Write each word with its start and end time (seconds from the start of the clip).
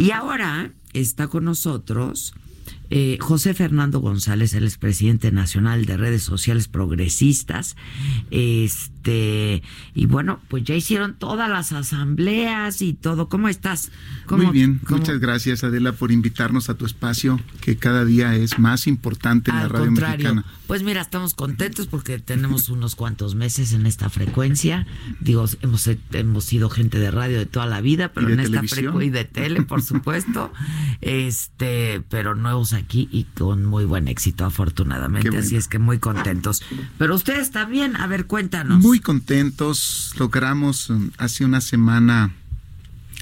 Y 0.00 0.12
ahora 0.12 0.72
está 0.94 1.28
con 1.28 1.44
nosotros 1.44 2.32
eh, 2.90 3.18
José 3.20 3.54
Fernando 3.54 4.00
González, 4.00 4.52
el 4.54 4.64
expresidente 4.64 5.30
nacional 5.30 5.84
de 5.84 5.96
redes 5.96 6.24
sociales 6.24 6.66
progresistas. 6.66 7.76
Este, 8.32 9.62
y 9.94 10.06
bueno, 10.06 10.40
pues 10.48 10.64
ya 10.64 10.74
hicieron 10.74 11.14
todas 11.14 11.48
las 11.48 11.70
asambleas 11.70 12.82
y 12.82 12.94
todo. 12.94 13.28
¿Cómo 13.28 13.48
estás? 13.48 13.92
Muy 14.28 14.46
bien, 14.46 14.80
muchas 14.88 15.20
gracias 15.20 15.62
Adela 15.62 15.92
por 15.92 16.10
invitarnos 16.10 16.68
a 16.68 16.74
tu 16.74 16.84
espacio, 16.84 17.40
que 17.60 17.76
cada 17.76 18.04
día 18.04 18.34
es 18.34 18.58
más 18.58 18.86
importante 18.86 19.50
en 19.50 19.56
la 19.58 19.68
radio 19.68 19.92
mexicana. 19.92 20.44
Pues 20.66 20.82
mira, 20.82 21.00
estamos 21.00 21.34
contentos 21.34 21.86
porque 21.86 22.18
tenemos 22.18 22.68
unos 22.68 22.96
cuantos 22.96 23.34
meses 23.34 23.72
en 23.72 23.86
esta 23.86 24.10
frecuencia. 24.10 24.86
Digo, 25.20 25.46
hemos, 25.62 25.88
hemos 26.12 26.44
sido 26.44 26.70
gente 26.70 26.98
de 26.98 27.10
radio 27.10 27.38
de 27.38 27.46
toda 27.46 27.66
la 27.66 27.80
vida, 27.80 28.12
pero 28.12 28.30
en 28.30 28.40
esta 28.40 28.62
frecuencia 28.62 28.80
y 29.02 29.10
de 29.10 29.24
tele, 29.24 29.62
por 29.62 29.82
supuesto. 29.90 30.52
Este, 31.00 32.02
pero 32.08 32.34
nuevos 32.34 32.72
aquí 32.72 33.08
y 33.10 33.24
con 33.24 33.64
muy 33.64 33.84
buen 33.84 34.08
éxito, 34.08 34.44
afortunadamente. 34.44 35.36
Así 35.36 35.56
es 35.56 35.66
que 35.66 35.78
muy 35.78 35.98
contentos. 35.98 36.62
Pero 36.98 37.14
ustedes 37.14 37.50
también, 37.50 37.96
a 37.96 38.06
ver, 38.06 38.26
cuéntanos. 38.26 38.82
Muy 38.82 39.00
contentos. 39.00 40.14
Logramos 40.18 40.90
um, 40.90 41.10
hace 41.18 41.44
una 41.44 41.60
semana 41.60 42.32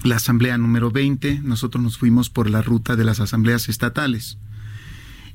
la 0.02 0.16
asamblea 0.16 0.58
número 0.58 0.90
20. 0.90 1.40
Nosotros 1.42 1.82
nos 1.82 1.98
fuimos 1.98 2.30
por 2.30 2.50
la 2.50 2.62
ruta 2.62 2.96
de 2.96 3.04
las 3.04 3.20
asambleas 3.20 3.68
estatales. 3.68 4.38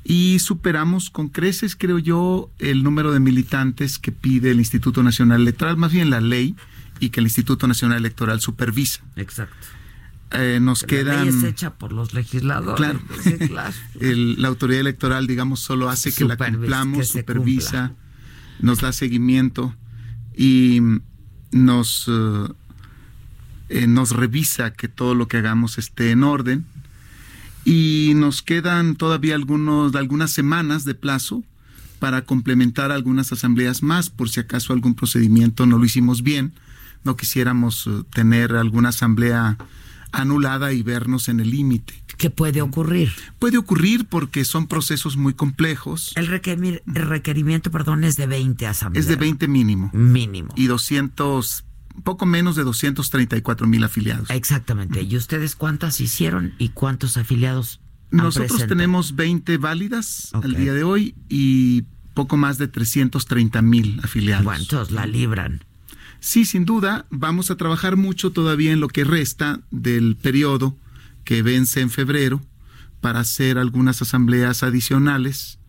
Y 0.03 0.39
superamos 0.39 1.09
con 1.09 1.29
creces, 1.29 1.77
creo 1.77 1.97
yo, 1.97 2.49
el 2.59 2.83
número 2.83 3.13
de 3.13 3.21
militantes 3.21 3.97
que 3.99 4.11
pide 4.11 4.51
el 4.51 4.59
Instituto 4.59 5.01
Nacional 5.01 5.41
Electoral, 5.41 5.77
más 5.77 5.93
bien 5.93 6.09
la 6.09 6.19
ley, 6.19 6.55
y 6.99 7.09
que 7.09 7.21
el 7.21 7.27
Instituto 7.27 7.67
Nacional 7.67 7.99
Electoral 7.99 8.41
supervisa. 8.41 9.01
Exacto. 9.15 9.55
Eh, 10.31 10.59
nos 10.59 10.83
quedan. 10.83 11.27
Es 11.27 11.43
hecha 11.43 11.75
por 11.75 11.93
los 11.93 12.13
legisladores. 12.13 12.75
Claro. 12.77 12.99
la 13.99 14.47
autoridad 14.47 14.81
electoral, 14.81 15.27
digamos, 15.27 15.59
solo 15.59 15.89
hace 15.89 16.11
que 16.13 16.25
la 16.25 16.37
cumplamos, 16.37 17.09
supervisa, 17.09 17.93
nos 18.59 18.81
da 18.81 18.93
seguimiento 18.93 19.75
y 20.35 20.79
nos, 21.51 22.07
eh, 22.07 22.47
eh, 23.69 23.87
nos 23.87 24.11
revisa 24.11 24.73
que 24.73 24.87
todo 24.87 25.13
lo 25.13 25.27
que 25.27 25.37
hagamos 25.37 25.77
esté 25.77 26.11
en 26.11 26.23
orden. 26.23 26.65
Y 27.63 28.13
nos 28.15 28.41
quedan 28.41 28.95
todavía 28.95 29.35
algunos, 29.35 29.95
algunas 29.95 30.31
semanas 30.31 30.83
de 30.83 30.95
plazo 30.95 31.43
para 31.99 32.23
complementar 32.23 32.91
algunas 32.91 33.31
asambleas 33.31 33.83
más, 33.83 34.09
por 34.09 34.29
si 34.29 34.39
acaso 34.39 34.73
algún 34.73 34.95
procedimiento 34.95 35.65
no 35.65 35.77
lo 35.77 35.85
hicimos 35.85 36.21
bien, 36.21 36.51
no 37.05 37.15
quisiéramos 37.15 37.89
tener 38.13 38.57
alguna 38.57 38.89
asamblea 38.89 39.57
anulada 40.13 40.71
y 40.71 40.81
vernos 40.83 41.27
en 41.27 41.41
el 41.41 41.49
límite. 41.49 41.93
¿Qué 42.17 42.29
puede 42.29 42.61
ocurrir? 42.61 43.11
Puede 43.39 43.57
ocurrir 43.57 44.05
porque 44.05 44.45
son 44.45 44.67
procesos 44.67 45.17
muy 45.17 45.33
complejos. 45.33 46.13
El, 46.15 46.27
requerimiento, 46.27 47.71
perdón, 47.71 48.03
es 48.03 48.15
de 48.15 48.27
20 48.27 48.67
asambleas. 48.67 49.05
Es 49.05 49.09
de 49.09 49.15
20 49.17 49.47
mínimo. 49.47 49.89
Mínimo. 49.93 50.53
Y 50.55 50.67
200, 50.67 51.65
poco 52.03 52.25
menos 52.25 52.55
de 52.55 52.63
234 52.63 53.67
mil 53.67 53.83
afiliados. 53.83 54.29
Exactamente. 54.29 55.01
¿Y 55.01 55.17
ustedes 55.17 55.55
cuántas 55.55 55.99
hicieron 55.99 56.53
y 56.59 56.69
cuántos 56.69 57.17
afiliados? 57.17 57.81
Nosotros 58.11 58.67
tenemos 58.67 59.15
20 59.15 59.57
válidas 59.57 60.29
al 60.33 60.55
día 60.55 60.73
de 60.73 60.83
hoy 60.83 61.15
y 61.29 61.85
poco 62.13 62.37
más 62.37 62.59
de 62.59 62.67
330 62.67 63.61
mil 63.63 63.99
afiliados. 64.03 64.45
¿Cuántos 64.45 64.91
la 64.91 65.07
libran? 65.07 65.63
Sí, 66.25 66.45
sin 66.45 66.63
duda, 66.63 67.05
vamos 67.09 67.51
a 67.51 67.57
trabajar 67.57 67.97
mucho 67.97 68.31
todavía 68.31 68.71
en 68.71 68.79
lo 68.79 68.87
que 68.87 69.03
resta 69.03 69.59
del 69.71 70.15
periodo 70.15 70.73
que 71.25 71.41
vence 71.41 71.81
en 71.81 71.89
febrero 71.89 72.41
para 73.01 73.19
hacer 73.19 73.57
algunas 73.57 74.01
asambleas 74.01 74.63
adicionales 74.63 75.59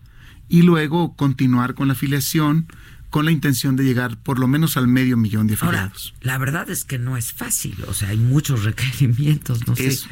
y 0.49 0.63
luego 0.63 1.17
continuar 1.17 1.75
con 1.75 1.89
la 1.89 1.95
afiliación 1.95 2.69
con 3.15 3.27
la 3.27 3.31
intención 3.31 3.77
de 3.77 3.85
llegar 3.85 4.17
por 4.17 4.41
lo 4.41 4.49
menos 4.49 4.77
al 4.77 4.89
medio 4.89 5.17
millón 5.17 5.47
de 5.47 5.55
afiliados. 5.55 6.15
la 6.21 6.37
verdad 6.37 6.69
es 6.69 6.85
que 6.85 6.99
no 6.99 7.17
es 7.17 7.33
fácil, 7.33 7.77
o 7.87 7.95
sea, 7.95 8.09
hay 8.09 8.17
muchos 8.17 8.65
requerimientos, 8.65 9.69
no 9.69 9.75
es, 9.75 10.01
sé. 10.01 10.09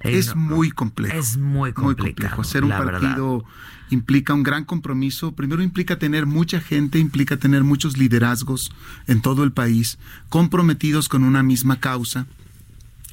Es 0.00 0.28
eh, 0.28 0.34
muy 0.36 0.70
complejo. 0.70 1.18
Es 1.18 1.36
muy 1.36 1.74
complicado. 1.74 2.36
Muy 2.36 2.40
Hacer 2.42 2.64
un 2.64 2.70
partido 2.70 3.44
implica 3.90 4.32
un 4.32 4.42
gran 4.42 4.64
compromiso. 4.64 5.32
Primero 5.32 5.62
implica 5.62 5.98
tener 5.98 6.24
mucha 6.24 6.62
gente, 6.62 6.98
implica 6.98 7.36
tener 7.36 7.62
muchos 7.62 7.98
liderazgos 7.98 8.72
en 9.06 9.20
todo 9.20 9.44
el 9.44 9.52
país, 9.52 9.98
comprometidos 10.30 11.10
con 11.10 11.24
una 11.24 11.42
misma 11.42 11.78
causa. 11.78 12.26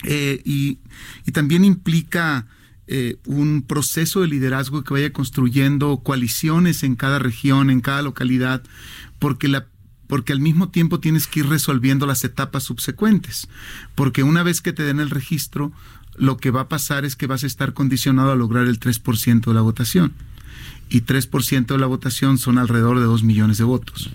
Eh, 0.05 0.41
y, 0.45 0.79
también 1.33 1.65
implica 1.65 2.45
eh, 2.87 3.17
un 3.25 3.63
proceso 3.63 4.21
de 4.21 4.27
liderazgo 4.27 4.83
que 4.83 4.93
vaya 4.93 5.11
construyendo 5.11 5.97
coaliciones 5.97 6.83
en 6.83 6.95
cada 6.95 7.19
región, 7.19 7.69
en 7.69 7.81
cada 7.81 8.01
localidad, 8.01 8.63
porque 9.19 9.47
la 9.47 9.67
porque 10.07 10.31
al 10.31 10.39
mismo 10.39 10.69
tiempo 10.69 11.01
tienes 11.01 11.27
que 11.27 11.41
ir 11.41 11.47
resolviendo 11.47 12.05
las 12.05 12.23
etapas 12.23 12.63
subsecuentes, 12.63 13.49
porque 13.93 14.23
una 14.23 14.41
vez 14.41 14.61
que 14.61 14.71
te 14.71 14.83
den 14.83 15.01
el 15.01 15.09
registro, 15.09 15.73
lo 16.15 16.37
que 16.37 16.49
va 16.49 16.61
a 16.61 16.69
pasar 16.69 17.05
es 17.05 17.15
que 17.15 17.27
vas 17.27 17.43
a 17.43 17.47
estar 17.47 17.73
condicionado 17.73 18.31
a 18.31 18.35
lograr 18.35 18.67
el 18.67 18.79
3% 18.79 19.45
de 19.45 19.53
la 19.53 19.61
votación. 19.61 20.13
Y 20.89 21.01
3% 21.01 21.65
de 21.67 21.77
la 21.77 21.85
votación 21.85 22.37
son 22.37 22.57
alrededor 22.57 22.99
de 22.99 23.05
2 23.05 23.23
millones 23.23 23.57
de 23.57 23.65
votos. 23.65 24.09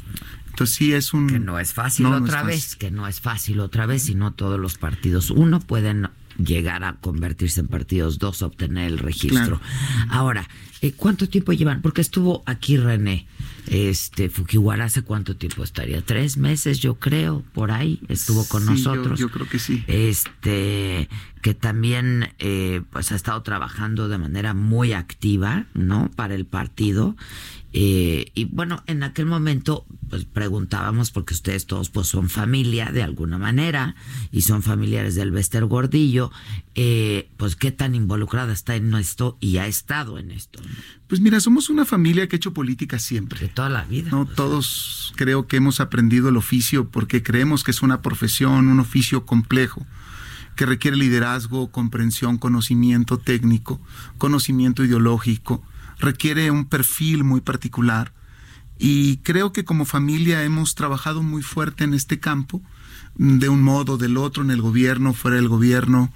Entonces 0.48 0.74
sí 0.74 0.92
es 0.92 1.12
un... 1.12 1.28
Que 1.28 1.38
no 1.38 1.58
es 1.58 1.72
fácil 1.72 2.06
otra 2.06 2.42
vez, 2.42 2.76
que 2.76 2.90
no 2.90 3.06
es 3.06 3.20
fácil 3.20 3.60
otra 3.60 3.86
vez, 3.86 4.08
y 4.08 4.14
no 4.14 4.32
todos 4.32 4.58
los 4.58 4.78
partidos, 4.78 5.30
uno, 5.30 5.60
pueden 5.60 6.08
llegar 6.44 6.84
a 6.84 6.94
convertirse 6.94 7.60
en 7.60 7.68
partidos, 7.68 8.18
dos, 8.18 8.42
obtener 8.42 8.90
el 8.90 8.98
registro. 8.98 9.60
Ahora, 10.08 10.48
eh, 10.80 10.92
¿cuánto 10.92 11.28
tiempo 11.28 11.52
llevan? 11.52 11.80
Porque 11.80 12.00
estuvo 12.00 12.42
aquí 12.44 12.76
René, 12.76 13.26
este 13.68 14.28
Fujiwara, 14.28 14.86
¿hace 14.86 15.02
cuánto 15.02 15.36
tiempo 15.36 15.62
estaría? 15.62 16.02
Tres 16.02 16.36
meses, 16.36 16.80
yo 16.80 16.96
creo, 16.96 17.42
por 17.52 17.70
ahí, 17.70 18.00
estuvo 18.08 18.44
con 18.46 18.66
nosotros. 18.66 19.18
Yo, 19.20 19.30
creo 19.30 19.48
que 19.48 19.58
sí. 19.58 19.84
Este, 19.86 21.08
que 21.40 21.54
también 21.54 22.34
eh, 22.38 22.82
pues 22.90 23.12
ha 23.12 23.16
estado 23.16 23.42
trabajando 23.42 24.08
de 24.08 24.18
manera 24.18 24.54
muy 24.54 24.92
activa, 24.92 25.66
¿no? 25.74 26.10
Para 26.16 26.34
el 26.34 26.46
partido 26.46 27.14
eh, 27.74 28.30
y 28.34 28.44
bueno, 28.44 28.82
en 28.86 29.02
aquel 29.02 29.24
momento 29.24 29.86
pues 30.10 30.26
preguntábamos 30.26 31.10
porque 31.10 31.32
ustedes 31.32 31.64
todos 31.64 31.88
pues 31.88 32.06
son 32.06 32.28
familia 32.28 32.92
de 32.92 33.02
alguna 33.02 33.38
manera 33.38 33.94
y 34.30 34.42
son 34.42 34.62
familiares 34.62 35.14
del 35.14 35.30
Bester 35.30 35.64
Gordillo, 35.64 36.30
eh, 36.74 37.30
pues 37.36 37.56
qué 37.56 37.72
tan 37.72 37.94
involucrada 37.94 38.52
está 38.52 38.74
en 38.76 38.94
esto 38.94 39.36
y 39.40 39.58
ha 39.58 39.66
estado 39.66 40.18
en 40.18 40.30
esto. 40.30 40.60
Pues 41.06 41.20
mira, 41.20 41.40
somos 41.40 41.70
una 41.70 41.84
familia 41.84 42.28
que 42.28 42.36
ha 42.36 42.38
hecho 42.38 42.54
política 42.54 42.98
siempre. 42.98 43.40
De 43.40 43.48
toda 43.48 43.68
la 43.68 43.84
vida. 43.84 44.10
No, 44.10 44.26
todos 44.26 45.12
creo 45.16 45.46
que 45.46 45.56
hemos 45.56 45.80
aprendido 45.80 46.28
el 46.28 46.36
oficio 46.36 46.88
porque 46.88 47.22
creemos 47.22 47.64
que 47.64 47.70
es 47.70 47.82
una 47.82 48.02
profesión, 48.02 48.68
un 48.68 48.80
oficio 48.80 49.26
complejo 49.26 49.86
que 50.56 50.66
requiere 50.66 50.96
liderazgo, 50.96 51.70
comprensión, 51.70 52.38
conocimiento 52.38 53.18
técnico, 53.18 53.80
conocimiento 54.18 54.84
ideológico 54.84 55.62
requiere 55.98 56.50
un 56.50 56.66
perfil 56.66 57.24
muy 57.24 57.40
particular 57.40 58.12
y 58.84 59.18
creo 59.18 59.52
que 59.52 59.64
como 59.64 59.84
familia 59.84 60.42
hemos 60.42 60.74
trabajado 60.74 61.22
muy 61.22 61.40
fuerte 61.40 61.84
en 61.84 61.94
este 61.94 62.18
campo, 62.18 62.60
de 63.14 63.48
un 63.48 63.62
modo, 63.62 63.96
del 63.96 64.16
otro, 64.16 64.42
en 64.42 64.50
el 64.50 64.60
gobierno, 64.60 65.14
fuera 65.14 65.36
del 65.36 65.46
gobierno. 65.46 66.12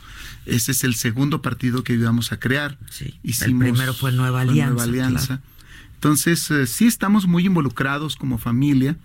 Ese 0.47 0.72
es 0.72 0.82
el 0.82 0.97
segundo 0.97 1.43
partido 1.43 1.84
que 1.84 1.93
íbamos 1.93 2.32
a 2.32 2.41
crear. 2.41 2.77
Sí, 2.91 3.15
el 3.22 3.56
primero 3.56 3.94
fue 3.94 4.10
Nueva 4.10 4.41
Alianza. 4.41 4.72
Nueva 4.72 4.82
Alianza. 4.82 5.41
Entonces, 5.94 6.50
eh, 6.50 6.66
sí 6.66 6.88
estamos 6.88 7.28
muy 7.28 7.47
involucrados 7.47 8.16
como 8.16 8.37
familia 8.37 8.97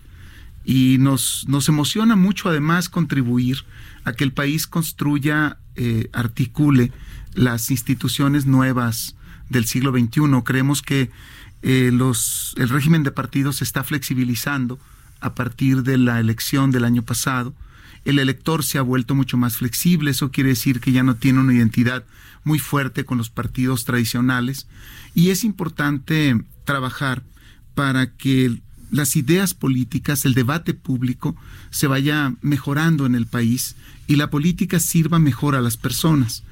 y 0.64 0.96
nos, 0.98 1.44
nos 1.46 1.68
emociona 1.68 2.16
mucho 2.16 2.48
además 2.48 2.88
contribuir 2.88 3.58
a 4.02 4.12
que 4.12 4.24
el 4.24 4.32
país 4.32 4.66
construya, 4.66 5.58
eh, 5.76 6.10
articule 6.12 6.90
las 7.34 7.70
instituciones 7.70 8.44
nuevas 8.44 9.14
del 9.50 9.66
siglo 9.66 9.92
XXI. 9.92 10.42
Creemos 10.44 10.82
que 10.82 11.12
eh, 11.62 11.90
los, 11.92 12.54
el 12.58 12.68
régimen 12.68 13.02
de 13.02 13.12
partidos 13.12 13.56
se 13.56 13.64
está 13.64 13.84
flexibilizando 13.84 14.78
a 15.20 15.34
partir 15.34 15.82
de 15.82 15.96
la 15.98 16.18
elección 16.20 16.70
del 16.70 16.84
año 16.84 17.02
pasado. 17.02 17.54
El 18.04 18.18
elector 18.18 18.64
se 18.64 18.78
ha 18.78 18.82
vuelto 18.82 19.14
mucho 19.14 19.36
más 19.36 19.56
flexible, 19.56 20.10
eso 20.10 20.32
quiere 20.32 20.50
decir 20.50 20.80
que 20.80 20.92
ya 20.92 21.04
no 21.04 21.14
tiene 21.14 21.38
una 21.38 21.54
identidad 21.54 22.04
muy 22.44 22.58
fuerte 22.58 23.04
con 23.04 23.18
los 23.18 23.30
partidos 23.30 23.84
tradicionales 23.84 24.66
y 25.14 25.30
es 25.30 25.44
importante 25.44 26.36
trabajar 26.64 27.22
para 27.74 28.10
que 28.10 28.58
las 28.90 29.16
ideas 29.16 29.54
políticas, 29.54 30.24
el 30.24 30.34
debate 30.34 30.74
público 30.74 31.36
se 31.70 31.86
vaya 31.86 32.34
mejorando 32.42 33.06
en 33.06 33.14
el 33.14 33.26
país 33.26 33.76
y 34.06 34.16
la 34.16 34.28
política 34.30 34.80
sirva 34.80 35.18
mejor 35.18 35.54
a 35.54 35.60
las 35.60 35.76
personas 35.76 36.42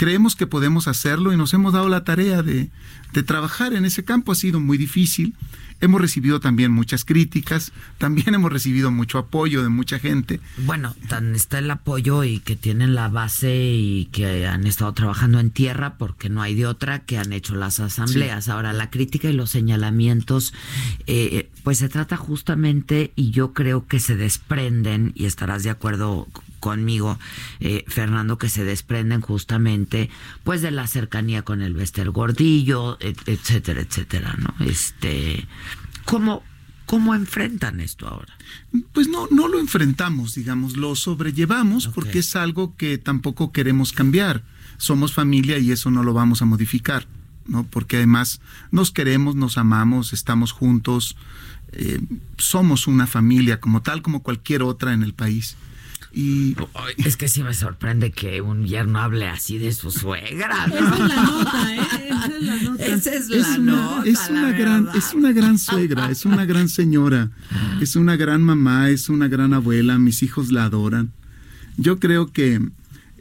creemos 0.00 0.34
que 0.34 0.46
podemos 0.46 0.88
hacerlo 0.88 1.30
y 1.30 1.36
nos 1.36 1.52
hemos 1.52 1.74
dado 1.74 1.90
la 1.90 2.04
tarea 2.04 2.42
de, 2.42 2.70
de 3.12 3.22
trabajar 3.22 3.74
en 3.74 3.84
ese 3.84 4.02
campo. 4.02 4.32
Ha 4.32 4.34
sido 4.34 4.58
muy 4.58 4.78
difícil. 4.78 5.34
Hemos 5.82 6.00
recibido 6.00 6.40
también 6.40 6.72
muchas 6.72 7.04
críticas, 7.04 7.72
también 7.98 8.34
hemos 8.34 8.50
recibido 8.50 8.90
mucho 8.90 9.18
apoyo 9.18 9.62
de 9.62 9.68
mucha 9.68 9.98
gente. 9.98 10.40
Bueno, 10.56 10.94
tan 11.08 11.34
está 11.34 11.58
el 11.58 11.70
apoyo 11.70 12.24
y 12.24 12.40
que 12.40 12.56
tienen 12.56 12.94
la 12.94 13.08
base 13.08 13.54
y 13.54 14.06
que 14.06 14.46
han 14.46 14.66
estado 14.66 14.94
trabajando 14.94 15.38
en 15.38 15.50
tierra 15.50 15.98
porque 15.98 16.30
no 16.30 16.40
hay 16.40 16.54
de 16.54 16.66
otra 16.66 17.00
que 17.00 17.18
han 17.18 17.34
hecho 17.34 17.54
las 17.54 17.78
asambleas. 17.78 18.48
Ahora, 18.48 18.72
la 18.72 18.88
crítica 18.88 19.28
y 19.28 19.34
los 19.34 19.50
señalamientos, 19.50 20.54
eh, 21.06 21.49
pues 21.62 21.78
se 21.78 21.88
trata 21.88 22.16
justamente 22.16 23.12
y 23.16 23.30
yo 23.30 23.52
creo 23.52 23.86
que 23.86 24.00
se 24.00 24.16
desprenden, 24.16 25.12
y 25.14 25.26
estarás 25.26 25.62
de 25.62 25.70
acuerdo 25.70 26.26
conmigo, 26.60 27.18
eh, 27.60 27.84
Fernando, 27.88 28.38
que 28.38 28.48
se 28.48 28.64
desprenden 28.64 29.20
justamente 29.20 30.10
pues 30.44 30.62
de 30.62 30.70
la 30.70 30.86
cercanía 30.86 31.42
con 31.42 31.62
el 31.62 31.74
Bester 31.74 32.10
Gordillo, 32.10 32.98
etcétera, 33.00 33.80
etcétera, 33.80 34.36
¿no? 34.38 34.54
Este, 34.64 35.46
¿cómo, 36.04 36.42
¿Cómo 36.90 37.14
enfrentan 37.14 37.80
esto 37.80 38.08
ahora? 38.08 38.36
Pues 38.92 39.06
no, 39.06 39.28
no 39.30 39.46
lo 39.46 39.60
enfrentamos, 39.60 40.34
digamos, 40.34 40.76
lo 40.76 40.96
sobrellevamos 40.96 41.86
porque 41.86 42.18
es 42.18 42.34
algo 42.34 42.74
que 42.76 42.98
tampoco 42.98 43.52
queremos 43.52 43.92
cambiar. 43.92 44.42
Somos 44.76 45.12
familia 45.12 45.58
y 45.58 45.70
eso 45.70 45.92
no 45.92 46.02
lo 46.02 46.14
vamos 46.14 46.42
a 46.42 46.46
modificar, 46.46 47.06
¿no? 47.50 47.64
Porque 47.64 47.96
además 47.96 48.40
nos 48.70 48.92
queremos, 48.92 49.34
nos 49.34 49.58
amamos, 49.58 50.12
estamos 50.12 50.52
juntos, 50.52 51.16
eh, 51.72 52.00
somos 52.38 52.86
una 52.86 53.06
familia 53.06 53.60
como 53.60 53.82
tal, 53.82 54.02
como 54.02 54.22
cualquier 54.22 54.62
otra 54.62 54.94
en 54.94 55.02
el 55.02 55.12
país. 55.12 55.56
Y 56.12 56.56
es 56.96 57.16
que 57.16 57.28
sí 57.28 57.42
me 57.42 57.54
sorprende 57.54 58.10
que 58.10 58.40
un 58.40 58.66
yerno 58.66 58.98
hable 58.98 59.28
así 59.28 59.58
de 59.58 59.72
su 59.72 59.92
suegra. 59.92 60.66
Esa 60.66 60.94
es 60.94 60.98
la 60.98 61.22
nota, 61.22 61.74
¿eh? 61.74 61.80
Esa 62.08 62.34
es 62.34 62.42
la 62.42 62.56
nota. 62.62 62.84
Esa 62.84 63.14
es 63.14 63.28
la 63.28 63.58
nota. 63.58 64.08
Es 64.08 64.28
una, 64.28 64.52
gran, 64.52 64.88
es 64.94 65.14
una 65.14 65.32
gran 65.32 65.58
suegra, 65.58 66.10
es 66.10 66.24
una 66.24 66.44
gran 66.46 66.68
señora, 66.68 67.30
es 67.80 67.94
una 67.94 68.16
gran 68.16 68.42
mamá, 68.42 68.90
es 68.90 69.08
una 69.08 69.28
gran 69.28 69.54
abuela, 69.54 69.98
mis 69.98 70.22
hijos 70.24 70.50
la 70.50 70.64
adoran. 70.64 71.12
Yo 71.76 72.00
creo 72.00 72.32
que 72.32 72.60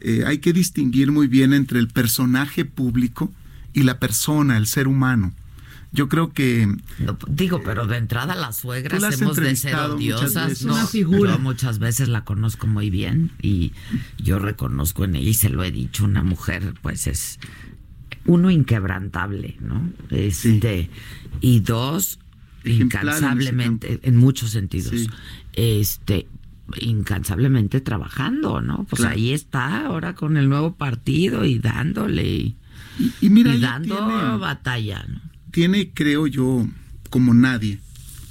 eh, 0.02 0.24
hay 0.26 0.40
que 0.40 0.54
distinguir 0.54 1.12
muy 1.12 1.28
bien 1.28 1.54
entre 1.54 1.80
el 1.80 1.90
personaje 1.90 2.66
público 2.66 3.32
y 3.74 3.84
la 3.84 4.00
persona, 4.00 4.58
el 4.58 4.68
ser 4.68 4.88
humano. 4.88 5.34
Yo 5.92 6.08
creo 6.08 6.34
que... 6.34 6.68
digo, 7.28 7.62
pero 7.64 7.88
de 7.88 7.98
entrada 7.98 8.36
las 8.36 8.58
suegras 8.58 9.20
hemos 9.20 9.36
de 9.38 9.56
ser 9.56 9.76
odiosas. 9.76 10.64
No, 10.64 10.74
una 10.74 10.86
figura. 10.86 11.32
Yo 11.32 11.40
muchas 11.40 11.80
veces 11.80 12.10
la 12.10 12.24
conozco 12.26 12.68
muy 12.68 12.92
bien 12.92 13.32
y 13.42 13.74
yo 14.18 14.38
reconozco 14.38 15.04
en 15.04 15.16
ella 15.16 15.30
y 15.30 15.34
se 15.34 15.50
lo 15.50 15.64
he 15.64 15.72
dicho, 15.72 16.06
una 16.06 16.22
mujer 16.24 16.76
pues 16.82 17.08
es 17.08 17.40
uno 18.26 18.52
inquebrantable, 18.52 19.58
¿no? 19.62 19.92
Este, 20.12 20.92
Y 21.42 21.62
dos, 21.62 22.20
incansablemente, 22.64 24.00
en, 24.04 24.18
muchos 24.18 24.52
sentidos, 24.52 25.08
este 25.54 26.28
incansablemente 26.78 27.82
trabajando, 27.82 28.62
¿no? 28.62 28.86
Pues 28.88 29.04
ahí 29.04 29.34
está 29.34 29.86
ahora 29.86 30.14
con 30.14 30.38
el 30.38 30.50
nuevo 30.50 30.76
partido 30.76 31.46
y 31.46 31.58
dándole 31.58 32.28
y, 32.28 32.58
mira, 33.22 33.58
dando 33.58 34.40
batalla, 34.40 35.06
¿no? 35.08 35.30
tiene, 35.52 35.92
creo 35.94 36.28
yo, 36.28 36.68
como 37.10 37.34
nadie, 37.34 37.80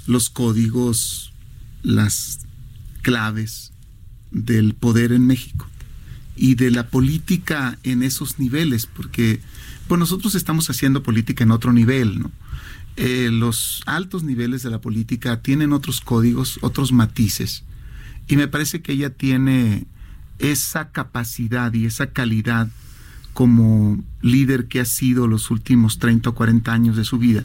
los 0.07 0.31
códigos, 0.31 1.33
las 1.83 2.41
claves 3.03 3.73
del 4.31 4.75
poder 4.75 5.13
en 5.13 5.27
México 5.27 5.67
y 6.37 6.55
de 6.55 6.71
la 6.71 6.89
política 6.89 7.79
en 7.83 8.03
esos 8.03 8.39
niveles, 8.39 8.87
porque 8.87 9.41
pues 9.89 9.99
nosotros 9.99 10.35
estamos 10.35 10.71
haciendo 10.71 11.03
política 11.03 11.45
en 11.45 11.51
otro 11.51 11.73
nivel, 11.73 12.21
¿no? 12.21 12.31
Eh, 12.97 13.31
los 13.33 13.83
altos 13.87 14.25
niveles 14.25 14.63
de 14.63 14.71
la 14.71 14.81
política 14.81 15.41
tienen 15.41 15.73
otros 15.73 16.01
códigos, 16.01 16.59
otros 16.63 16.93
matices, 16.93 17.65
y 18.27 18.37
me 18.37 18.49
parece 18.49 18.83
que 18.83 18.93
ella 18.93 19.11
tiene 19.11 19.87
esa 20.39 20.91
capacidad 20.91 21.73
y 21.73 21.87
esa 21.87 22.09
calidad 22.09 22.69
como 23.39 24.03
líder 24.21 24.67
que 24.67 24.81
ha 24.81 24.85
sido 24.85 25.29
los 25.29 25.53
últimos 25.53 26.01
30 26.01 26.31
o 26.31 26.35
40 26.35 26.73
años 26.73 26.97
de 26.97 27.05
su 27.05 27.19
vida 27.19 27.45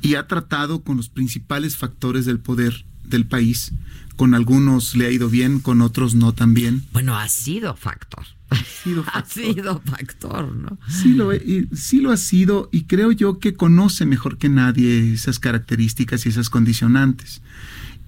y 0.00 0.14
ha 0.14 0.26
tratado 0.26 0.80
con 0.82 0.96
los 0.96 1.10
principales 1.10 1.76
factores 1.76 2.24
del 2.24 2.38
poder 2.38 2.86
del 3.04 3.26
país. 3.26 3.74
Con 4.16 4.32
algunos 4.32 4.96
le 4.96 5.04
ha 5.04 5.10
ido 5.10 5.28
bien, 5.28 5.60
con 5.60 5.82
otros 5.82 6.14
no 6.14 6.32
tan 6.32 6.54
bien. 6.54 6.84
Bueno, 6.94 7.18
ha 7.18 7.28
sido 7.28 7.76
factor. 7.76 8.24
Ha 8.48 8.56
sido 8.56 9.04
factor, 9.04 9.22
ha 9.22 9.26
sido 9.26 9.82
factor 9.84 10.56
¿no? 10.56 10.78
Sí 10.88 11.12
lo, 11.12 11.28
sí 11.76 12.00
lo 12.00 12.10
ha 12.10 12.16
sido 12.16 12.70
y 12.72 12.84
creo 12.84 13.12
yo 13.12 13.38
que 13.38 13.52
conoce 13.52 14.06
mejor 14.06 14.38
que 14.38 14.48
nadie 14.48 15.12
esas 15.12 15.38
características 15.38 16.24
y 16.24 16.30
esas 16.30 16.48
condicionantes. 16.48 17.42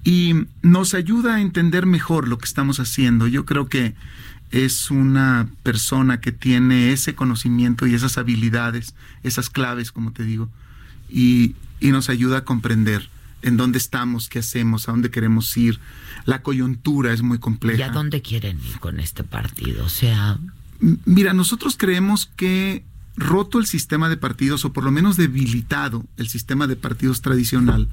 Y 0.03 0.33
nos 0.63 0.95
ayuda 0.95 1.35
a 1.35 1.41
entender 1.41 1.85
mejor 1.85 2.27
lo 2.27 2.39
que 2.39 2.45
estamos 2.45 2.79
haciendo. 2.79 3.27
Yo 3.27 3.45
creo 3.45 3.69
que 3.69 3.93
es 4.51 4.91
una 4.91 5.49
persona 5.63 6.21
que 6.21 6.31
tiene 6.31 6.91
ese 6.91 7.15
conocimiento 7.15 7.87
y 7.87 7.93
esas 7.93 8.17
habilidades, 8.17 8.95
esas 9.23 9.49
claves, 9.49 9.91
como 9.91 10.11
te 10.11 10.23
digo, 10.23 10.49
y, 11.09 11.55
nos 11.81 12.09
ayuda 12.09 12.39
a 12.39 12.45
comprender 12.45 13.09
en 13.43 13.57
dónde 13.57 13.77
estamos, 13.77 14.27
qué 14.27 14.39
hacemos, 14.39 14.89
a 14.89 14.91
dónde 14.91 15.11
queremos 15.11 15.55
ir. 15.55 15.79
La 16.25 16.41
coyuntura 16.41 17.13
es 17.13 17.21
muy 17.21 17.37
compleja. 17.37 17.77
¿Y 17.77 17.83
a 17.83 17.89
dónde 17.91 18.23
quieren 18.23 18.59
ir 18.59 18.79
con 18.79 18.99
este 18.99 19.23
partido? 19.23 19.85
O 19.85 19.89
sea... 19.89 20.39
Mira, 20.79 21.33
nosotros 21.33 21.75
creemos 21.77 22.25
que 22.35 22.83
roto 23.15 23.59
el 23.59 23.67
sistema 23.67 24.09
de 24.09 24.17
partidos, 24.17 24.65
o 24.65 24.73
por 24.73 24.83
lo 24.83 24.91
menos 24.91 25.15
debilitado 25.15 26.05
el 26.17 26.27
sistema 26.27 26.65
de 26.65 26.75
partidos 26.75 27.21
tradicional, 27.21 27.87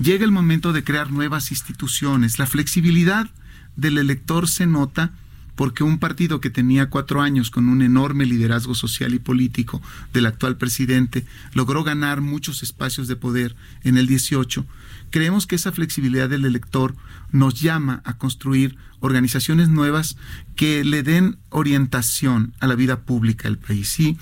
llega 0.00 0.24
el 0.24 0.32
momento 0.32 0.72
de 0.72 0.84
crear 0.84 1.10
nuevas 1.12 1.50
instituciones. 1.50 2.38
La 2.38 2.46
flexibilidad 2.46 3.30
del 3.76 3.98
elector 3.98 4.48
se 4.48 4.66
nota 4.66 5.12
porque 5.56 5.84
un 5.84 5.98
partido 5.98 6.40
que 6.40 6.50
tenía 6.50 6.90
cuatro 6.90 7.22
años 7.22 7.50
con 7.50 7.68
un 7.68 7.82
enorme 7.82 8.26
liderazgo 8.26 8.74
social 8.74 9.14
y 9.14 9.18
político 9.18 9.80
del 10.12 10.26
actual 10.26 10.56
presidente 10.56 11.24
logró 11.52 11.84
ganar 11.84 12.20
muchos 12.20 12.62
espacios 12.62 13.08
de 13.08 13.16
poder 13.16 13.54
en 13.82 13.96
el 13.96 14.06
18, 14.06 14.66
creemos 15.10 15.46
que 15.46 15.56
esa 15.56 15.72
flexibilidad 15.72 16.28
del 16.28 16.44
elector 16.44 16.96
nos 17.30 17.60
llama 17.60 18.02
a 18.04 18.18
construir 18.18 18.76
organizaciones 19.00 19.68
nuevas 19.68 20.16
que 20.56 20.82
le 20.82 21.02
den 21.02 21.36
orientación 21.50 22.54
a 22.58 22.66
la 22.66 22.74
vida 22.74 23.02
pública 23.02 23.48
del 23.48 23.58
país. 23.58 23.88
Sí, 23.88 24.16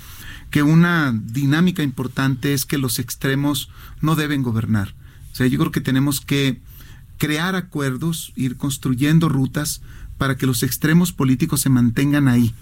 que 0.50 0.62
una 0.62 1.12
dinámica 1.12 1.82
importante 1.82 2.52
es 2.52 2.66
que 2.66 2.78
los 2.78 2.98
extremos 2.98 3.70
no 4.00 4.16
deben 4.16 4.42
gobernar. 4.42 4.94
O 5.32 5.34
sea, 5.34 5.46
yo 5.46 5.58
creo 5.58 5.72
que 5.72 5.80
tenemos 5.80 6.20
que 6.20 6.60
crear 7.16 7.54
acuerdos, 7.54 8.32
ir 8.34 8.56
construyendo 8.56 9.28
rutas 9.28 9.80
para 10.22 10.36
que 10.36 10.46
los 10.46 10.62
extremos 10.62 11.10
políticos 11.10 11.62
se 11.62 11.68
mantengan 11.68 12.28
ahí, 12.28 12.54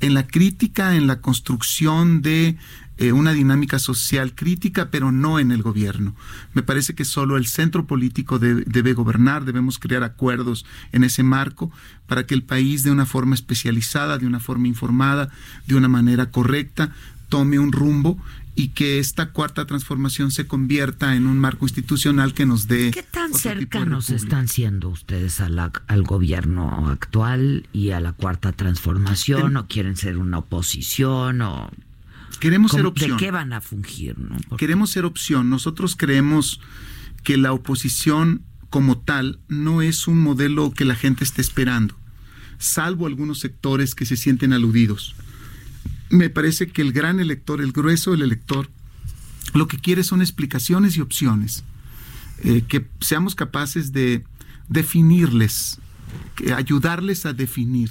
en 0.00 0.12
la 0.12 0.26
crítica, 0.26 0.96
en 0.96 1.06
la 1.06 1.22
construcción 1.22 2.20
de 2.20 2.58
eh, 2.98 3.12
una 3.12 3.32
dinámica 3.32 3.78
social 3.78 4.34
crítica, 4.34 4.90
pero 4.90 5.12
no 5.12 5.38
en 5.38 5.50
el 5.50 5.62
gobierno. 5.62 6.14
Me 6.52 6.62
parece 6.62 6.94
que 6.94 7.06
solo 7.06 7.38
el 7.38 7.46
centro 7.46 7.86
político 7.86 8.38
debe 8.38 8.92
gobernar, 8.92 9.46
debemos 9.46 9.78
crear 9.78 10.02
acuerdos 10.02 10.66
en 10.92 11.04
ese 11.04 11.22
marco 11.22 11.72
para 12.06 12.26
que 12.26 12.34
el 12.34 12.42
país 12.42 12.82
de 12.82 12.90
una 12.90 13.06
forma 13.06 13.34
especializada, 13.34 14.18
de 14.18 14.26
una 14.26 14.38
forma 14.38 14.68
informada, 14.68 15.30
de 15.66 15.74
una 15.74 15.88
manera 15.88 16.30
correcta, 16.30 16.92
tome 17.30 17.58
un 17.58 17.72
rumbo 17.72 18.18
y 18.58 18.68
que 18.68 18.98
esta 18.98 19.32
cuarta 19.32 19.66
transformación 19.66 20.30
se 20.30 20.46
convierta 20.46 21.14
en 21.14 21.26
un 21.26 21.38
marco 21.38 21.66
institucional 21.66 22.32
que 22.32 22.46
nos 22.46 22.66
dé... 22.66 22.90
¿Qué 22.90 23.02
tan 23.02 23.34
cercanos 23.34 24.08
están 24.08 24.48
siendo 24.48 24.88
ustedes 24.88 25.40
al 25.40 26.02
gobierno 26.02 26.88
actual 26.88 27.68
y 27.74 27.90
a 27.90 28.00
la 28.00 28.14
cuarta 28.14 28.52
transformación? 28.52 29.58
¿O 29.58 29.66
quieren 29.66 29.94
ser 29.96 30.16
una 30.16 30.38
oposición? 30.38 31.42
o 31.42 31.70
Queremos 32.40 32.72
ser 32.72 32.86
opción. 32.86 33.10
¿De 33.10 33.16
qué 33.18 33.30
van 33.30 33.52
a 33.52 33.60
fungir? 33.60 34.16
Queremos 34.56 34.88
ser 34.88 35.04
opción. 35.04 35.50
Nosotros 35.50 35.94
creemos 35.94 36.60
que 37.22 37.36
la 37.36 37.52
oposición 37.52 38.40
como 38.70 38.96
tal 38.96 39.38
no 39.48 39.82
es 39.82 40.08
un 40.08 40.18
modelo 40.18 40.72
que 40.72 40.86
la 40.86 40.94
gente 40.94 41.24
esté 41.24 41.42
esperando, 41.42 41.94
salvo 42.58 43.06
algunos 43.06 43.38
sectores 43.38 43.94
que 43.94 44.06
se 44.06 44.16
sienten 44.16 44.54
aludidos 44.54 45.14
me 46.10 46.30
parece 46.30 46.68
que 46.68 46.82
el 46.82 46.92
gran 46.92 47.20
elector, 47.20 47.60
el 47.60 47.72
grueso 47.72 48.12
del 48.12 48.22
elector, 48.22 48.70
lo 49.54 49.68
que 49.68 49.78
quiere 49.78 50.04
son 50.04 50.20
explicaciones 50.20 50.96
y 50.96 51.00
opciones, 51.00 51.64
eh, 52.42 52.62
que 52.68 52.86
seamos 53.00 53.34
capaces 53.34 53.92
de 53.92 54.24
definirles, 54.68 55.78
ayudarles 56.54 57.26
a 57.26 57.32
definir 57.32 57.90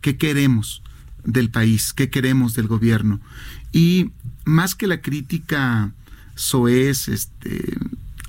qué 0.00 0.16
queremos 0.16 0.82
del 1.24 1.50
país, 1.50 1.92
qué 1.92 2.10
queremos 2.10 2.54
del 2.54 2.68
gobierno. 2.68 3.20
Y 3.72 4.10
más 4.44 4.74
que 4.74 4.86
la 4.86 5.00
crítica 5.00 5.92
soez, 6.34 7.08
este, 7.08 7.78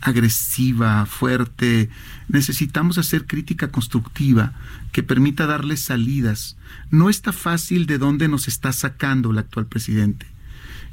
agresiva, 0.02 1.06
fuerte. 1.06 1.90
Necesitamos 2.28 2.98
hacer 2.98 3.26
crítica 3.26 3.70
constructiva 3.70 4.54
que 4.92 5.04
permita 5.04 5.46
darle 5.46 5.78
salidas. 5.78 6.58
No 6.92 7.10
está 7.10 7.34
fácil 7.34 7.86
de 7.86 7.98
dónde 7.98 8.28
nos 8.28 8.48
está 8.48 8.72
sacando 8.74 9.32
el 9.32 9.38
actual 9.38 9.66
presidente. 9.66 10.26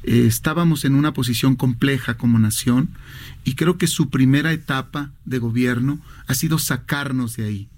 Eh, 0.02 0.26
estábamos 0.26 0.84
en 0.84 0.94
una 0.94 1.14
posición 1.14 1.56
compleja 1.56 2.18
como 2.18 2.38
nación 2.38 2.90
y 3.44 3.54
creo 3.54 3.78
que 3.78 3.86
su 3.86 4.10
primera 4.10 4.52
etapa 4.52 5.10
de 5.24 5.38
gobierno 5.38 5.98
ha 6.26 6.34
sido 6.34 6.58
sacarnos 6.58 7.36
de 7.36 7.44
ahí. 7.44 7.68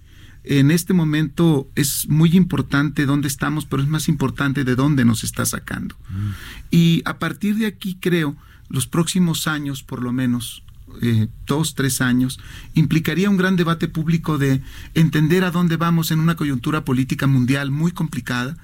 En 0.43 0.71
este 0.71 0.93
momento 0.93 1.69
es 1.75 2.09
muy 2.09 2.37
importante 2.37 3.07
dónde 3.07 3.29
estamos, 3.29 3.65
pero 3.65 3.83
es 3.83 3.89
más 3.89 4.09
importante 4.09 4.65
de 4.65 4.77
dónde 4.77 5.05
nos 5.05 5.25
está 5.25 5.45
sacando. 5.45 5.97
Mm. 6.09 6.31
Y 6.71 7.03
a 7.05 7.19
partir 7.19 7.57
de 7.57 7.67
aquí 7.67 7.97
creo, 8.01 8.37
los 8.69 8.87
próximos 8.87 9.47
años 9.47 9.83
por 9.83 10.03
lo 10.03 10.13
menos, 10.13 10.63
eh, 11.03 11.29
dos, 11.47 11.75
tres 11.75 12.01
años, 12.01 12.39
implicaría 12.75 13.31
un 13.31 13.37
gran 13.37 13.57
debate 13.57 13.89
público 13.89 14.39
de 14.39 14.63
entender 14.95 15.45
a 15.45 15.51
dónde 15.51 15.77
vamos 15.77 16.11
en 16.11 16.21
una 16.21 16.37
coyuntura 16.37 16.85
política 16.85 17.27
mundial 17.27 17.71
muy 17.71 17.93
complicada, 17.93 18.57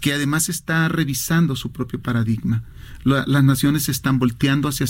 que 0.00 0.12
además 0.12 0.48
está 0.48 0.88
revisando 0.88 1.56
su 1.56 1.72
propio 1.72 2.00
paradigma. 2.00 2.62
las 3.04 3.44
naciones 3.44 3.84
se 3.84 3.92
están 3.92 4.18
volteando 4.18 4.68
hacia, 4.68 4.86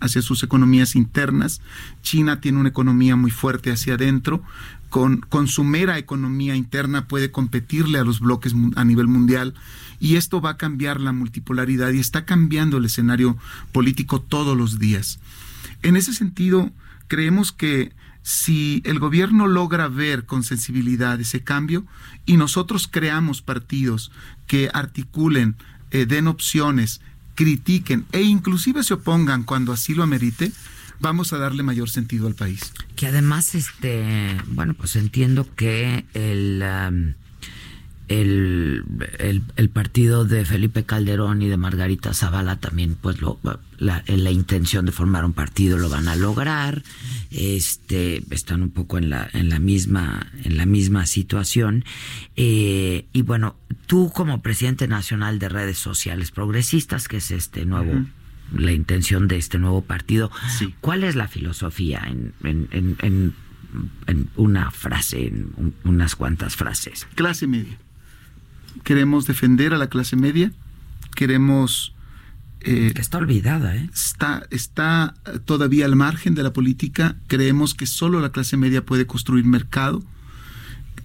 hacia 0.00 0.22
sus 0.22 0.42
economías 0.42 0.94
internas. 0.94 1.60
China 2.02 2.40
tiene 2.40 2.58
una 2.58 2.68
economía 2.68 3.16
muy 3.16 3.30
fuerte 3.30 3.72
hacia 3.72 3.94
adentro. 3.94 4.42
Con, 4.90 5.18
con 5.18 5.48
su 5.48 5.64
mera 5.64 5.98
economía 5.98 6.56
interna 6.56 7.08
puede 7.08 7.30
competirle 7.30 7.98
a 7.98 8.04
los 8.04 8.20
bloques 8.20 8.54
a 8.74 8.84
nivel 8.84 9.06
mundial 9.06 9.54
y 10.00 10.16
esto 10.16 10.40
va 10.40 10.50
a 10.50 10.56
cambiar 10.56 11.00
la 11.00 11.12
multipolaridad 11.12 11.90
y 11.90 11.98
está 11.98 12.24
cambiando 12.24 12.78
el 12.78 12.86
escenario 12.86 13.36
político 13.72 14.20
todos 14.20 14.56
los 14.56 14.78
días. 14.78 15.18
En 15.82 15.96
ese 15.96 16.12
sentido, 16.12 16.70
creemos 17.06 17.52
que 17.52 17.92
si 18.22 18.82
el 18.84 18.98
gobierno 18.98 19.46
logra 19.46 19.88
ver 19.88 20.26
con 20.26 20.42
sensibilidad 20.42 21.18
ese 21.20 21.42
cambio 21.42 21.86
y 22.26 22.36
nosotros 22.36 22.86
creamos 22.86 23.40
partidos 23.40 24.10
que 24.46 24.70
articulen, 24.74 25.56
eh, 25.90 26.04
den 26.04 26.26
opciones, 26.26 27.00
critiquen 27.34 28.04
e 28.12 28.22
inclusive 28.22 28.82
se 28.82 28.94
opongan 28.94 29.44
cuando 29.44 29.72
así 29.72 29.94
lo 29.94 30.02
amerite, 30.02 30.52
vamos 31.00 31.32
a 31.32 31.38
darle 31.38 31.62
mayor 31.62 31.88
sentido 31.88 32.26
al 32.26 32.34
país. 32.34 32.72
Que 32.96 33.06
además, 33.06 33.54
este, 33.54 34.36
bueno, 34.46 34.74
pues 34.74 34.96
entiendo 34.96 35.48
que 35.54 36.04
el... 36.14 37.14
el, 38.08 38.84
el, 39.56 39.68
partido 39.68 40.24
de 40.24 40.44
Felipe 40.46 40.84
Calderón 40.84 41.42
y 41.42 41.48
de 41.48 41.58
Margarita 41.58 42.14
Zavala 42.14 42.56
también, 42.56 42.96
pues 43.00 43.20
lo, 43.20 43.38
la, 43.76 44.02
la, 44.06 44.30
intención 44.30 44.86
de 44.86 44.92
formar 44.92 45.26
un 45.26 45.34
partido 45.34 45.76
lo 45.76 45.90
van 45.90 46.08
a 46.08 46.16
lograr. 46.16 46.82
Este, 47.30 48.22
están 48.30 48.62
un 48.62 48.70
poco 48.70 48.96
en 48.96 49.10
la, 49.10 49.28
en 49.34 49.50
la 49.50 49.58
misma, 49.58 50.26
en 50.42 50.56
la 50.56 50.64
misma 50.64 51.04
situación. 51.04 51.84
Eh, 52.36 53.06
y 53.12 53.22
bueno, 53.22 53.56
tú 53.86 54.10
como 54.10 54.40
presidente 54.40 54.88
nacional 54.88 55.38
de 55.38 55.50
redes 55.50 55.78
sociales 55.78 56.30
progresistas, 56.30 57.08
que 57.08 57.18
es 57.18 57.30
este 57.30 57.66
nuevo, 57.66 58.06
la 58.56 58.72
intención 58.72 59.28
de 59.28 59.36
este 59.36 59.58
nuevo 59.58 59.82
partido, 59.82 60.30
¿cuál 60.80 61.04
es 61.04 61.14
la 61.14 61.28
filosofía 61.28 62.02
en, 62.06 62.32
en, 62.42 62.96
en, 63.02 63.34
en 64.06 64.30
una 64.36 64.70
frase, 64.70 65.26
en 65.26 65.74
unas 65.84 66.16
cuantas 66.16 66.56
frases? 66.56 67.06
Clase 67.14 67.46
media 67.46 67.78
queremos 68.84 69.26
defender 69.26 69.74
a 69.74 69.78
la 69.78 69.88
clase 69.88 70.16
media, 70.16 70.52
queremos... 71.14 71.94
Eh, 72.60 72.92
está 72.96 73.18
olvidada, 73.18 73.76
¿eh? 73.76 73.88
Está, 73.94 74.46
está 74.50 75.14
todavía 75.44 75.84
al 75.84 75.94
margen 75.94 76.34
de 76.34 76.42
la 76.42 76.52
política, 76.52 77.16
creemos 77.28 77.74
que 77.74 77.86
solo 77.86 78.20
la 78.20 78.32
clase 78.32 78.56
media 78.56 78.84
puede 78.84 79.06
construir 79.06 79.44
mercado, 79.44 80.02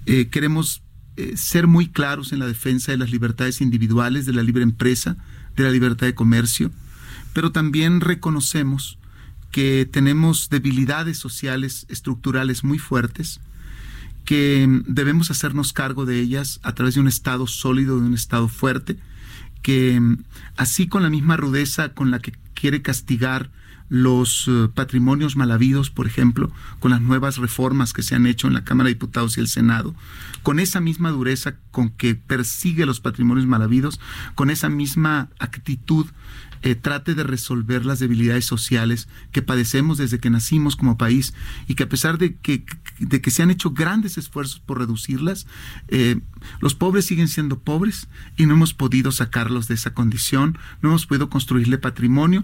eh, 0.06 0.28
queremos 0.30 0.82
eh, 1.16 1.38
ser 1.38 1.68
muy 1.68 1.88
claros 1.88 2.34
en 2.34 2.40
la 2.40 2.48
defensa 2.48 2.92
de 2.92 2.98
las 2.98 3.12
libertades 3.12 3.62
individuales, 3.62 4.26
de 4.26 4.34
la 4.34 4.42
libre 4.42 4.64
empresa, 4.64 5.16
de 5.56 5.64
la 5.64 5.70
libertad 5.70 6.08
de 6.08 6.16
comercio, 6.16 6.72
pero 7.34 7.52
también 7.52 8.02
reconocemos 8.02 8.98
que 9.52 9.88
tenemos 9.90 10.50
debilidades 10.50 11.20
sociales 11.20 11.86
estructurales 11.88 12.64
muy 12.64 12.80
fuertes, 12.80 13.40
que 14.26 14.68
debemos 14.88 15.32
hacernos 15.32 15.74
cargo 15.74 16.06
de 16.06 16.20
ellas 16.20 16.60
a 16.64 16.74
través 16.74 16.96
de 16.96 17.02
un 17.02 17.08
Estado 17.08 17.48
sólido, 17.48 18.00
de 18.00 18.06
un 18.06 18.14
Estado 18.14 18.48
fuerte, 18.48 18.98
que 19.62 20.00
mm, 20.00 20.24
así 20.58 20.88
con 20.88 21.04
la 21.04 21.10
misma 21.10 21.38
rudeza 21.38 21.94
con 21.94 22.12
la 22.12 22.20
que 22.20 22.34
quiere 22.54 22.82
castigar 22.82 23.52
los 23.94 24.48
eh, 24.48 24.70
patrimonios 24.74 25.36
mal 25.36 25.52
habidos, 25.52 25.92
por 25.92 26.08
ejemplo, 26.08 26.52
con 26.80 26.90
las 26.90 27.02
nuevas 27.02 27.38
reformas 27.38 27.94
que 27.94 28.02
se 28.02 28.16
han 28.16 28.26
hecho 28.26 28.48
en 28.48 28.56
la 28.56 28.64
Cámara 28.64 28.88
de 28.88 28.96
Diputados 28.96 29.38
y 29.38 29.40
el 29.40 29.48
Senado, 29.48 29.94
con 30.42 30.60
esa 30.60 30.82
misma 30.82 31.12
dureza 31.12 31.58
con 31.70 31.92
que 31.92 32.16
persigue 32.16 32.88
los 32.88 33.00
patrimonios 33.00 33.46
mal 33.46 33.62
habidos, 33.62 34.00
con 34.34 34.50
esa 34.50 34.68
misma 34.68 35.30
actitud 35.38 36.08
eh, 36.64 36.74
trate 36.74 37.14
de 37.14 37.24
resolver 37.24 37.86
las 37.86 38.00
debilidades 38.00 38.46
sociales 38.46 39.08
que 39.32 39.44
padecemos 39.44 40.00
desde 40.00 40.18
que 40.18 40.32
nacimos 40.32 40.76
como 40.76 40.98
país 40.98 41.36
y 41.68 41.76
que 41.76 41.84
a 41.84 41.90
pesar 41.90 42.18
de 42.18 42.36
que, 42.38 42.66
de 42.98 43.22
que 43.22 43.30
se 43.30 43.44
han 43.44 43.52
hecho 43.52 43.72
grandes 43.72 44.18
esfuerzos 44.18 44.60
por 44.60 44.80
reducirlas, 44.80 45.46
eh, 45.90 46.20
los 46.62 46.74
pobres 46.74 47.06
siguen 47.06 47.28
siendo 47.28 47.60
pobres 47.60 48.08
y 48.38 48.48
no 48.48 48.56
hemos 48.56 48.74
podido 48.74 49.12
sacarlos 49.12 49.68
de 49.68 49.76
esa 49.76 49.94
condición, 49.94 50.58
no 50.82 50.90
hemos 50.90 51.06
podido 51.06 51.30
construirle 51.30 51.78
patrimonio. 51.78 52.44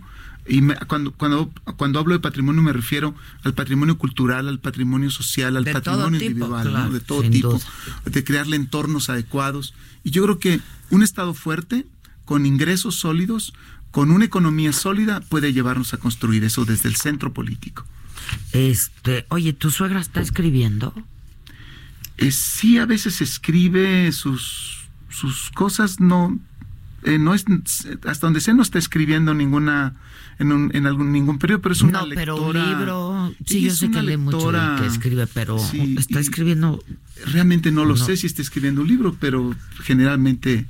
Y 0.49 0.61
cuando, 0.87 1.11
cuando, 1.11 1.51
cuando 1.77 1.99
hablo 1.99 2.15
de 2.15 2.19
patrimonio 2.19 2.63
me 2.63 2.73
refiero 2.73 3.13
al 3.43 3.53
patrimonio 3.53 3.99
cultural, 3.99 4.47
al 4.47 4.59
patrimonio 4.59 5.11
social, 5.11 5.55
al 5.55 5.63
patrimonio 5.63 6.19
individual, 6.19 6.91
de 6.91 6.99
todo 6.99 7.21
tipo, 7.21 7.61
de 8.05 8.23
crearle 8.23 8.55
entornos 8.55 9.09
adecuados. 9.11 9.75
Y 10.03 10.09
yo 10.09 10.23
creo 10.23 10.39
que 10.39 10.59
un 10.89 11.03
Estado 11.03 11.35
fuerte, 11.35 11.85
con 12.25 12.47
ingresos 12.47 12.95
sólidos, 12.95 13.53
con 13.91 14.09
una 14.09 14.25
economía 14.25 14.73
sólida 14.73 15.21
puede 15.21 15.53
llevarnos 15.53 15.93
a 15.93 15.97
construir 15.97 16.43
eso 16.43 16.65
desde 16.65 16.89
el 16.89 16.95
centro 16.95 17.31
político. 17.31 17.85
Este, 18.51 19.27
oye, 19.29 19.53
¿tu 19.53 19.69
suegra 19.69 19.99
está 19.99 20.19
escribiendo? 20.19 20.93
Eh, 22.17 22.31
sí, 22.31 22.79
a 22.79 22.87
veces 22.87 23.21
escribe 23.21 24.11
sus, 24.11 24.89
sus 25.09 25.51
cosas, 25.51 25.99
no, 25.99 26.39
eh, 27.03 27.19
no 27.19 27.33
es, 27.33 27.45
hasta 28.05 28.27
donde 28.27 28.41
sé 28.41 28.53
no 28.53 28.61
está 28.61 28.79
escribiendo 28.79 29.33
ninguna, 29.33 29.95
en, 30.37 30.51
un, 30.51 30.71
en 30.73 30.85
algún, 30.85 31.11
ningún 31.11 31.39
periodo, 31.39 31.61
pero 31.61 31.73
es 31.73 31.81
una 31.81 32.01
no, 32.01 32.07
pero 32.13 32.35
un 32.41 32.53
libro, 32.53 33.33
sí, 33.45 33.61
yo 33.61 33.71
sé 33.71 33.89
que 33.91 34.01
lee 34.01 34.17
mucho 34.17 34.51
que 34.79 34.85
escribe, 34.85 35.27
pero 35.27 35.57
está 35.57 36.19
escribiendo... 36.19 36.83
Realmente 37.25 37.71
no 37.71 37.83
lo 37.83 37.97
sé 37.97 38.15
si 38.15 38.27
está 38.27 38.41
escribiendo 38.41 38.81
un 38.81 38.87
libro, 38.87 39.15
pero 39.19 39.53
generalmente 39.83 40.65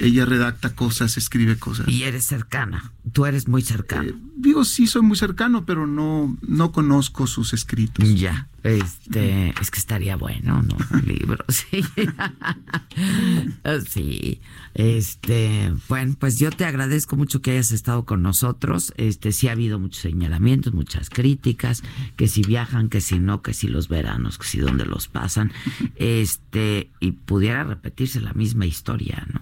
ella 0.00 0.24
redacta 0.24 0.74
cosas, 0.74 1.16
escribe 1.16 1.56
cosas. 1.56 1.88
Y 1.88 2.04
eres 2.04 2.24
cercana, 2.24 2.92
tú 3.12 3.26
eres 3.26 3.48
muy 3.48 3.62
cercano. 3.62 4.08
Eh, 4.08 4.14
digo, 4.36 4.64
sí, 4.64 4.86
soy 4.86 5.02
muy 5.02 5.16
cercano, 5.16 5.64
pero 5.64 5.86
no, 5.86 6.36
no 6.46 6.72
conozco 6.72 7.26
sus 7.26 7.52
escritos. 7.52 8.08
Ya, 8.14 8.48
este, 8.62 9.54
es 9.60 9.70
que 9.70 9.78
estaría 9.78 10.16
bueno, 10.16 10.62
¿no? 10.62 10.76
Un 10.90 11.02
libro, 11.06 11.44
sí. 11.48 11.84
sí, 13.88 14.40
este, 14.74 15.72
bueno, 15.88 16.14
pues 16.18 16.38
yo 16.38 16.50
te 16.50 16.64
agradezco 16.64 17.16
mucho 17.16 17.42
que 17.42 17.52
hayas 17.52 17.72
estado 17.72 18.04
con 18.04 18.22
nosotros. 18.22 18.92
Este, 18.96 19.32
sí 19.32 19.48
ha 19.48 19.52
habido 19.52 19.78
muchos 19.78 20.02
señalamientos, 20.02 20.72
muchas 20.72 21.10
críticas, 21.10 21.82
que 22.16 22.28
si 22.28 22.42
viajan, 22.42 22.88
que 22.88 23.00
si 23.00 23.18
no, 23.18 23.42
que 23.42 23.54
si 23.54 23.68
los 23.68 23.88
veranos, 23.88 24.38
que 24.38 24.46
si 24.46 24.58
dónde 24.58 24.84
los 24.84 25.08
pasan. 25.08 25.52
Este, 25.96 26.90
y 26.98 27.12
pudiera 27.12 27.64
repetirse 27.64 28.20
la 28.20 28.32
misma 28.32 28.64
historia, 28.66 29.26
¿no? 29.32 29.40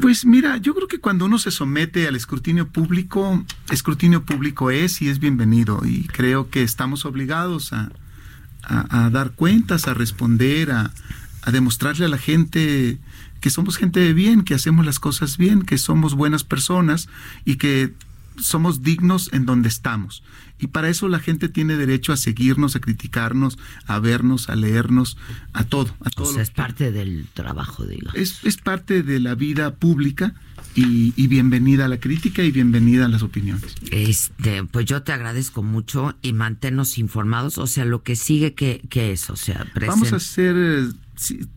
Pues 0.00 0.26
mira, 0.26 0.56
yo 0.58 0.74
creo 0.74 0.88
que 0.88 0.98
cuando 0.98 1.24
uno 1.24 1.38
se 1.38 1.50
somete 1.50 2.08
al 2.08 2.16
escrutinio 2.16 2.68
público, 2.68 3.44
escrutinio 3.70 4.24
público 4.24 4.70
es 4.70 5.00
y 5.00 5.08
es 5.08 5.18
bienvenido 5.18 5.80
y 5.84 6.04
creo 6.04 6.50
que 6.50 6.62
estamos 6.62 7.04
obligados 7.04 7.72
a, 7.72 7.90
dar 9.10 9.32
cuentas, 9.32 9.88
a 9.88 9.94
responder, 9.94 10.72
a, 10.72 10.90
a 11.42 11.50
demostrarle 11.50 12.06
a 12.06 12.08
la 12.08 12.18
gente 12.18 12.98
que 13.40 13.50
somos 13.50 13.76
gente 13.76 14.00
de 14.00 14.14
bien, 14.14 14.42
que 14.42 14.54
hacemos 14.54 14.86
las 14.86 14.98
cosas 14.98 15.36
bien, 15.36 15.62
que 15.62 15.76
somos 15.76 16.14
buenas 16.14 16.44
personas 16.44 17.08
y 17.44 17.56
que 17.56 17.92
somos 18.38 18.82
dignos 18.82 19.30
en 19.32 19.46
donde 19.46 19.68
estamos. 19.68 20.22
Y 20.58 20.68
para 20.68 20.88
eso 20.88 21.08
la 21.08 21.18
gente 21.18 21.48
tiene 21.48 21.76
derecho 21.76 22.12
a 22.12 22.16
seguirnos, 22.16 22.76
a 22.76 22.80
criticarnos, 22.80 23.58
a 23.86 23.98
vernos, 23.98 24.48
a 24.48 24.56
leernos, 24.56 25.16
a 25.52 25.64
todo. 25.64 25.94
A 26.00 26.10
todo 26.10 26.28
o 26.28 26.32
sea, 26.32 26.42
es 26.42 26.50
parte 26.50 26.92
del 26.92 27.26
trabajo, 27.34 27.84
digo. 27.84 28.10
Es, 28.14 28.44
es 28.44 28.56
parte 28.56 29.02
de 29.02 29.20
la 29.20 29.34
vida 29.34 29.74
pública 29.74 30.34
y, 30.74 31.26
bienvenida 31.28 31.84
a 31.84 31.88
la 31.88 32.00
crítica 32.00 32.42
y 32.42 32.50
bienvenida 32.50 33.06
a 33.06 33.08
las 33.08 33.22
opiniones. 33.22 33.74
Este, 33.90 34.64
pues 34.64 34.86
yo 34.86 35.02
te 35.02 35.12
agradezco 35.12 35.62
mucho 35.62 36.16
y 36.22 36.32
manténnos 36.32 36.98
informados. 36.98 37.58
O 37.58 37.66
sea, 37.66 37.84
lo 37.84 38.02
que 38.02 38.16
sigue, 38.16 38.54
¿qué, 38.54 38.82
qué 38.88 39.12
es? 39.12 39.30
O 39.30 39.36
sea, 39.36 39.66
Vamos 39.86 40.12
a 40.12 40.16
hacer 40.16 40.56
eh, 40.56 40.88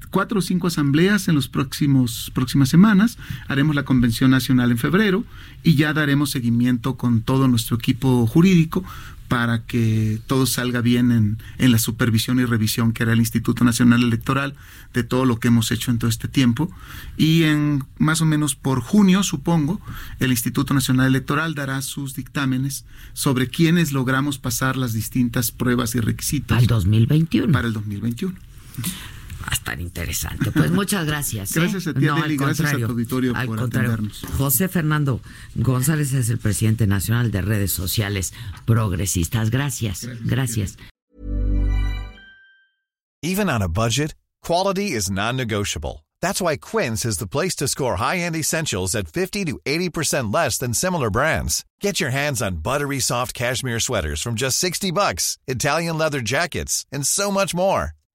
cuatro 0.10 0.40
o 0.40 0.42
cinco 0.42 0.68
asambleas 0.68 1.28
en 1.28 1.36
próximos 1.48 2.32
próximas 2.34 2.70
semanas. 2.70 3.18
Haremos 3.48 3.76
la 3.76 3.84
convención 3.84 4.32
nacional 4.32 4.72
en 4.72 4.78
febrero 4.78 5.24
y 5.64 5.76
ya 5.76 5.94
daremos 5.94 6.32
seguimiento 6.32 6.96
con 6.96 7.22
todo 7.22 7.48
nuestro 7.48 7.78
equipo 7.78 8.26
jurídico 8.28 8.84
para 9.28 9.66
que 9.66 10.22
todo 10.26 10.46
salga 10.46 10.80
bien 10.80 11.12
en, 11.12 11.38
en, 11.58 11.72
la 11.74 11.80
supervisión 11.80 12.40
y 12.40 12.46
revisión 12.46 12.94
que 12.94 13.04
era 13.04 13.12
el 13.12 13.20
Instituto 13.20 13.66
Nacional 13.66 14.04
Electoral 14.04 14.56
de 14.94 15.04
todo 15.04 15.26
lo 15.26 15.38
que 15.38 15.50
hemos 15.50 15.70
hecho 15.72 15.92
en 15.92 16.00
todo 16.00 16.10
este 16.10 16.30
tiempo. 16.30 16.72
Y 17.18 17.44
en 17.44 17.84
más 17.98 18.22
o 18.22 18.26
menos 18.26 18.56
por 18.56 18.80
junio, 18.80 19.24
supongo, 19.24 19.82
el 20.20 20.32
Instituto 20.32 20.74
Nacional 20.74 21.08
Electoral 21.08 21.56
dará 21.56 21.82
sus 21.82 22.16
dictámenes 22.16 22.86
sobre 23.14 23.50
quiénes 23.50 23.92
logramos 23.92 24.38
pasar 24.38 24.78
las 24.78 24.94
distintas 24.94 25.52
pruebas 25.52 25.96
y 25.96 26.00
requisitos. 26.00 26.48
Para 26.48 26.62
el 26.62 26.68
2021. 26.68 27.52
Para 27.52 27.68
el 27.68 27.74
2021. 27.74 28.34
Va 29.42 29.48
a 29.50 29.54
estar 29.54 29.80
interesante. 29.80 30.52
Pues 30.52 30.72
muchas 30.72 31.06
gracias. 31.06 31.56
¿eh? 31.58 31.62
A 31.66 31.94
ti, 31.94 32.06
no, 32.06 32.16
Adeli, 32.16 32.38
gracias 32.38 32.74
a 32.74 32.78
tu 32.78 32.86
auditorio 32.86 33.36
al 33.36 33.48
por 33.48 33.58
contrario. 33.58 33.94
atendernos. 33.94 34.26
José 34.38 34.68
Fernando 34.68 35.22
González 35.56 36.14
es 36.14 36.30
el 36.30 36.40
presidente 36.40 36.88
nacional 36.88 37.32
de 37.32 37.42
redes 37.42 37.72
sociales 37.72 38.34
progresistas. 38.66 39.50
Gracias. 39.50 40.06
Gracias. 40.06 40.76
gracias. 40.76 40.78
Even 43.24 43.50
on 43.50 43.62
a 43.62 43.68
budget, 43.68 44.14
quality 44.44 44.92
is 44.92 45.10
non-negotiable. 45.10 46.06
That's 46.22 46.42
why 46.42 46.58
Quince 46.58 47.06
is 47.06 47.18
the 47.18 47.28
place 47.28 47.56
to 47.58 47.68
score 47.68 47.98
high-end 47.98 48.36
essentials 48.36 48.96
at 48.96 49.08
50 49.08 49.46
to 49.46 49.60
80% 49.66 50.34
less 50.34 50.58
than 50.58 50.74
similar 50.74 51.10
brands. 51.10 51.66
Get 51.82 52.00
your 52.00 52.12
hands 52.12 52.42
on 52.42 52.58
buttery 52.58 53.00
soft 53.00 53.34
cashmere 53.34 53.80
sweaters 53.80 54.22
from 54.22 54.36
just 54.36 54.58
60 54.60 54.92
bucks, 54.92 55.38
Italian 55.48 55.98
leather 55.98 56.22
jackets, 56.22 56.86
and 56.92 57.06
so 57.06 57.32
much 57.32 57.54
more. 57.56 57.92